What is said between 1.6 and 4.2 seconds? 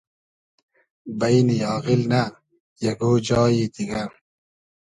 آغیل نۂ! یئگۉ جایی دیگۂ